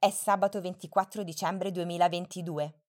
[0.00, 2.82] È sabato 24 dicembre 2022.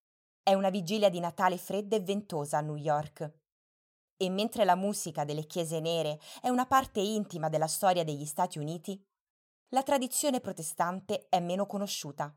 [0.44, 3.34] È una vigilia di Natale fredda e ventosa a New York.
[4.16, 8.60] E mentre la musica delle chiese nere è una parte intima della storia degli Stati
[8.60, 9.04] Uniti,
[9.70, 12.32] la tradizione protestante è meno conosciuta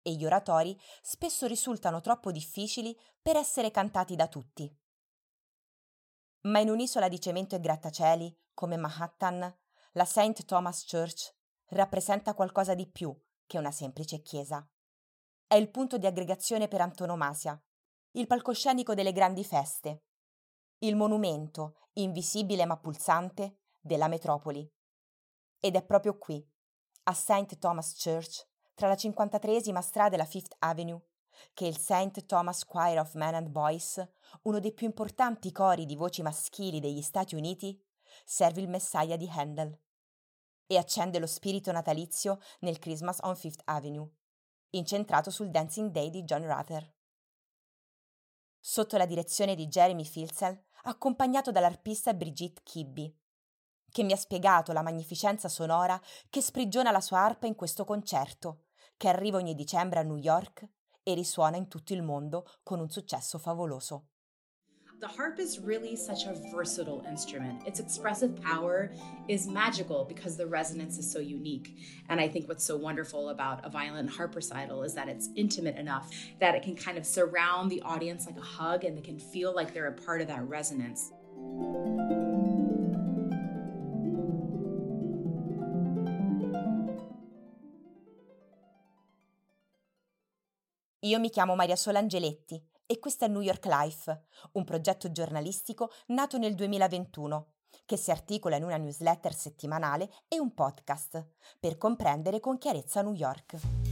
[0.00, 4.74] e gli oratori spesso risultano troppo difficili per essere cantati da tutti.
[6.44, 9.54] Ma in un'isola di cemento e grattacieli, come Manhattan,
[9.92, 10.46] la St.
[10.46, 11.34] Thomas Church
[11.66, 13.14] rappresenta qualcosa di più
[13.46, 14.68] che una semplice chiesa.
[15.46, 17.60] È il punto di aggregazione per antonomasia,
[18.12, 20.04] il palcoscenico delle grandi feste,
[20.78, 24.68] il monumento, invisibile ma pulsante, della metropoli.
[25.60, 26.44] Ed è proprio qui,
[27.04, 27.58] a St.
[27.58, 31.00] Thomas Church, tra la 53esima strada e la Fifth Avenue,
[31.54, 32.26] che il St.
[32.26, 34.04] Thomas Choir of Men and Boys,
[34.42, 37.80] uno dei più importanti cori di voci maschili degli Stati Uniti,
[38.24, 39.78] serve il Messiah di Handel
[40.66, 44.08] e accende lo spirito natalizio nel Christmas on Fifth Avenue,
[44.70, 46.92] incentrato sul Dancing Day di John Ruther.
[48.58, 53.16] Sotto la direzione di Jeremy Filsell, accompagnato dall'arpista Brigitte Kibby,
[53.90, 58.64] che mi ha spiegato la magnificenza sonora che sprigiona la sua arpa in questo concerto,
[58.96, 60.68] che arriva ogni dicembre a New York
[61.02, 64.08] e risuona in tutto il mondo con un successo favoloso.
[64.98, 67.66] The harp is really such a versatile instrument.
[67.66, 68.90] Its expressive power
[69.28, 71.76] is magical because the resonance is so unique.
[72.08, 75.76] And I think what's so wonderful about a violin harp recital is that it's intimate
[75.76, 76.10] enough
[76.40, 79.54] that it can kind of surround the audience like a hug and they can feel
[79.54, 81.12] like they're a part of that resonance.
[91.02, 94.22] Io mi chiamo Maria Sola Angeletti e questo è New York Life,
[94.52, 97.52] un progetto giornalistico nato nel 2021
[97.84, 101.24] che si articola in una newsletter settimanale e un podcast
[101.60, 103.85] per comprendere con chiarezza New York.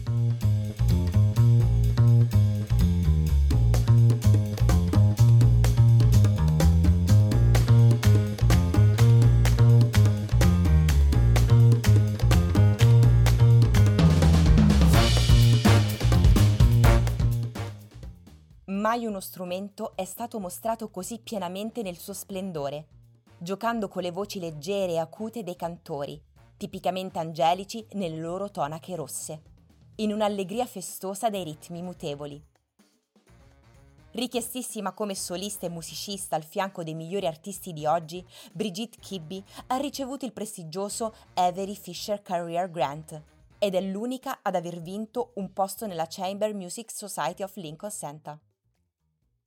[18.85, 22.89] Mai uno strumento è stato mostrato così pienamente nel suo splendore,
[23.39, 26.23] giocando con le voci leggere e acute dei cantori,
[26.59, 29.43] tipicamente angelici nelle loro tonache rosse,
[29.97, 32.45] in un'allegria festosa dai ritmi mutevoli.
[34.11, 39.77] Richiestissima come solista e musicista al fianco dei migliori artisti di oggi, Brigitte Kibby ha
[39.79, 43.23] ricevuto il prestigioso Avery Fisher Career Grant
[43.59, 48.39] ed è l'unica ad aver vinto un posto nella Chamber Music Society of Lincoln Center.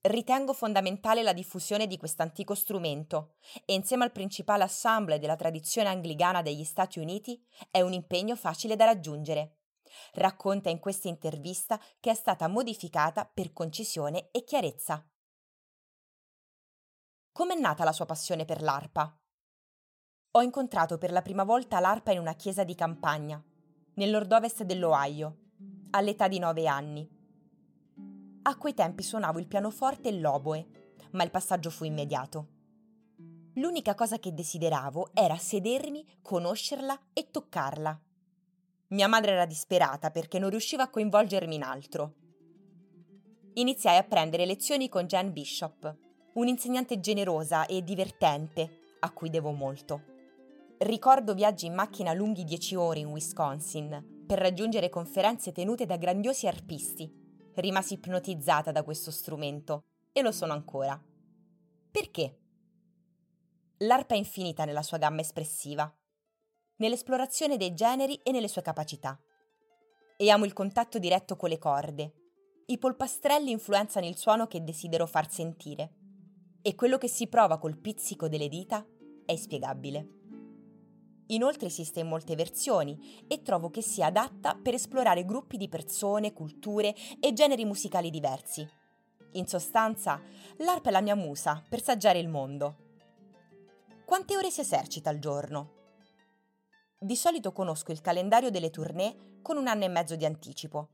[0.08, 3.34] Ritengo fondamentale la diffusione di quest'antico strumento
[3.66, 8.78] e insieme al principale assemble della tradizione anglicana degli Stati Uniti è un impegno facile
[8.78, 9.58] da raggiungere.
[10.14, 15.06] Racconta in questa intervista che è stata modificata per concisione e chiarezza.
[17.34, 19.14] Com'è nata la sua passione per l'arpa?
[20.32, 23.44] Ho incontrato per la prima volta l'arpa in una chiesa di campagna,
[23.96, 25.38] nel nord-ovest dell'Ohio,
[25.90, 27.17] all'età di nove anni.
[28.48, 30.66] A quei tempi suonavo il pianoforte e l'oboe,
[31.12, 32.48] ma il passaggio fu immediato.
[33.56, 38.00] L'unica cosa che desideravo era sedermi, conoscerla e toccarla.
[38.90, 42.14] Mia madre era disperata perché non riusciva a coinvolgermi in altro.
[43.56, 45.98] Iniziai a prendere lezioni con Jan Bishop,
[46.36, 50.04] un'insegnante generosa e divertente a cui devo molto.
[50.78, 56.48] Ricordo viaggi in macchina lunghi dieci ore in Wisconsin per raggiungere conferenze tenute da grandiosi
[56.48, 57.26] arpisti
[57.62, 61.02] rimasi ipnotizzata da questo strumento e lo sono ancora.
[61.92, 62.40] Perché?
[63.82, 65.92] L'arpa è infinita nella sua gamma espressiva,
[66.78, 69.20] nell'esplorazione dei generi e nelle sue capacità.
[70.18, 72.14] E amo il contatto diretto con le corde.
[72.66, 75.94] I polpastrelli influenzano il suono che desidero far sentire.
[76.62, 78.86] E quello che si prova col pizzico delle dita
[79.26, 80.17] è inspiegabile.
[81.28, 86.34] Inoltre esiste in molte versioni e trovo che sia adatta per esplorare gruppi di persone,
[86.34, 88.68] culture e generi musicali diversi.
[89.34, 90.22] In sostanza,
[90.58, 92.86] l'arpa è la mia musa per saggiare il mondo.
[94.06, 95.74] Quante ore si esercita al giorno?
[96.98, 100.90] Di solito conosco il calendario delle tournée con un anno e mezzo di anticipo.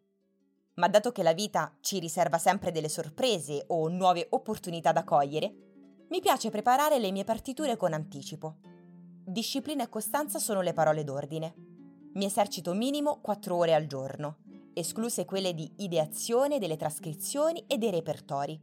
[0.75, 5.53] Ma dato che la vita ci riserva sempre delle sorprese o nuove opportunità da cogliere,
[6.09, 8.72] mi piace preparare le mie partiture con anticipo.
[9.25, 11.55] Disciplina e costanza sono le parole d'ordine.
[12.15, 14.39] Mi esercito minimo 4 ore al giorno,
[14.73, 18.61] escluse quelle di ideazione delle trascrizioni e dei repertori.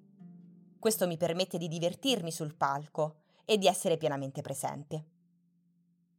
[0.78, 5.06] Questo mi permette di divertirmi sul palco e di essere pienamente presente.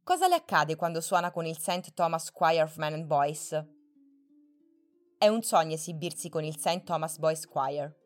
[0.02, 1.94] Cosa le accade quando suona con il St.
[1.94, 3.64] Thomas Choir of Men and Boys?
[5.18, 6.82] È un sogno esibirsi con il St.
[6.82, 7.96] Thomas Boys Choir.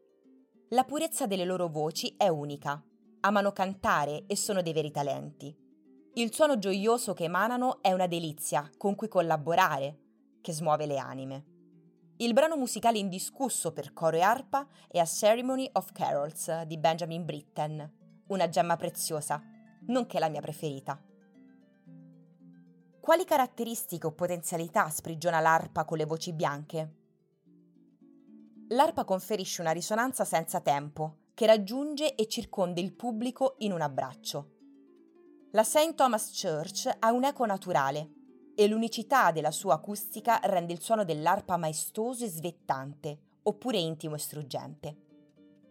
[0.69, 2.85] La purezza delle loro voci è unica.
[3.21, 5.65] Amano cantare e sono dei veri talenti.
[6.19, 9.99] Il suono gioioso che emanano è una delizia con cui collaborare,
[10.41, 11.45] che smuove le anime.
[12.17, 17.23] Il brano musicale indiscusso per coro e arpa è A Ceremony of Carols di Benjamin
[17.23, 19.43] Britten, una gemma preziosa,
[19.89, 20.99] nonché la mia preferita.
[22.99, 26.95] Quali caratteristiche o potenzialità sprigiona l'arpa con le voci bianche?
[28.69, 34.55] L'arpa conferisce una risonanza senza tempo, che raggiunge e circonda il pubblico in un abbraccio.
[35.53, 35.95] La St.
[35.95, 38.11] Thomas Church ha un'eco naturale,
[38.57, 44.19] e l'unicità della sua acustica rende il suono dell'arpa maestoso e svettante, oppure intimo e
[44.19, 44.97] struggente.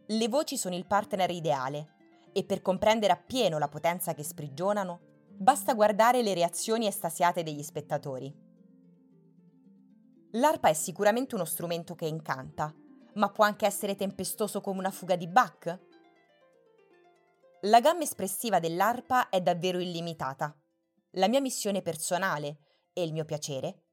[0.06, 1.94] Le voci sono il partner ideale
[2.32, 5.00] e per comprendere appieno la potenza che sprigionano,
[5.36, 8.34] basta guardare le reazioni estasiate degli spettatori.
[10.32, 12.74] L'arpa è sicuramente uno strumento che incanta,
[13.16, 15.80] ma può anche essere tempestoso come una fuga di Bach?
[17.66, 20.56] La gamma espressiva dell'arpa è davvero illimitata.
[21.14, 22.60] La mia missione personale
[22.94, 23.86] e il mio piacere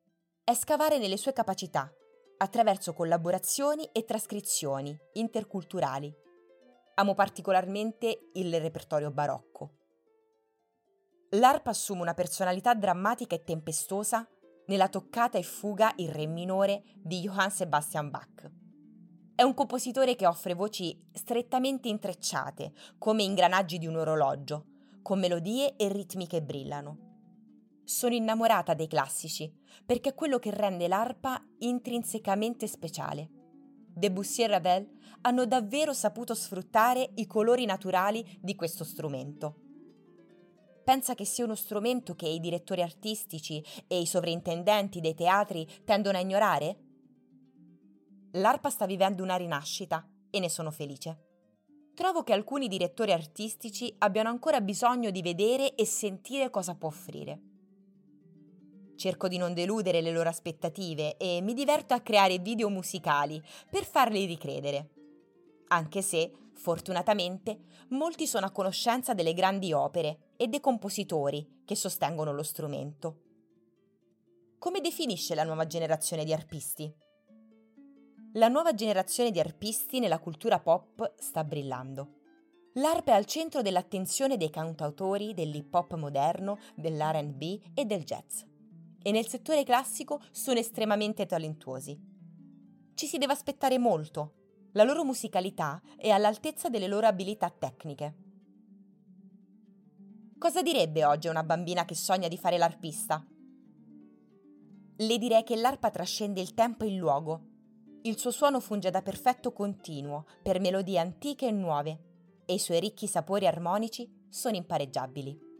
[0.45, 1.91] è scavare nelle sue capacità
[2.37, 6.15] attraverso collaborazioni e trascrizioni interculturali.
[6.97, 9.79] Amo particolarmente il repertorio barocco.
[11.31, 14.29] L'arpa assume una personalità drammatica e tempestosa
[14.67, 18.62] nella toccata e fuga in re minore di Johann Sebastian Bach.
[19.35, 24.67] È un compositore che offre voci strettamente intrecciate, come ingranaggi di un orologio,
[25.01, 27.11] con melodie e ritmi che brillano.
[27.83, 29.51] Sono innamorata dei classici,
[29.87, 33.31] perché è quello che rende l'arpa intrinsecamente speciale.
[33.95, 34.91] Debussy e Ravel
[35.23, 39.57] hanno davvero saputo sfruttare i colori naturali di questo strumento.
[40.85, 46.19] Pensa che sia uno strumento che i direttori artistici e i sovrintendenti dei teatri tendono
[46.19, 46.92] a ignorare?
[48.33, 51.31] L'arpa sta vivendo una rinascita e ne sono felice.
[51.95, 57.41] Trovo che alcuni direttori artistici abbiano ancora bisogno di vedere e sentire cosa può offrire.
[58.97, 63.85] Cerco di non deludere le loro aspettative e mi diverto a creare video musicali per
[63.85, 64.91] farli ricredere.
[65.69, 67.59] Anche se, fortunatamente,
[67.89, 73.21] molti sono a conoscenza delle grandi opere e dei compositori che sostengono lo strumento.
[74.59, 76.95] Come definisce la nuova generazione di arpisti?
[78.33, 82.21] La nuova generazione di arpisti nella cultura pop sta brillando.
[82.75, 87.43] L'arpa è al centro dell'attenzione dei cantautori dell'hip hop moderno, dell'RB
[87.75, 88.43] e del jazz
[89.03, 91.99] e nel settore classico sono estremamente talentuosi.
[92.95, 94.35] Ci si deve aspettare molto.
[94.73, 98.17] La loro musicalità è all'altezza delle loro abilità tecniche.
[100.39, 103.25] Cosa direbbe oggi una bambina che sogna di fare l'arpista?
[104.97, 107.51] Le direi che l'arpa trascende il tempo e il luogo.
[108.05, 111.99] Il suo suono funge da perfetto continuo per melodie antiche e nuove
[112.45, 115.52] e i suoi ricchi sapori armonici sono impareggiabili.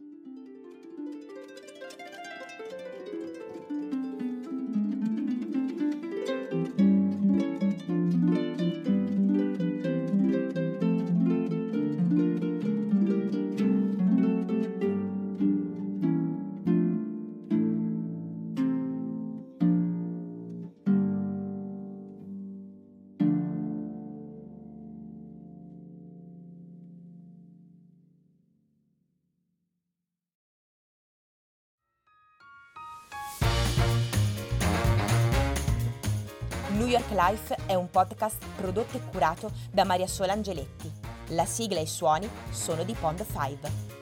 [36.73, 40.91] New York Life è un podcast prodotto e curato da Maria Sola Angeletti.
[41.27, 43.92] La sigla e i suoni sono di Pond 5.